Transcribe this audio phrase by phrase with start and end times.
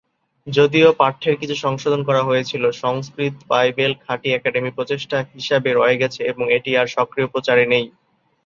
[0.47, 6.45] যদিও পাঠ্যের কিছু সংশোধন করা হয়েছিল, সংস্কৃত বাইবেল খাঁটি একাডেমিক প্রচেষ্টা হিসাবে রয়ে গেছে এবং
[6.57, 7.85] এটি আর সক্রিয় প্রচারে নেই।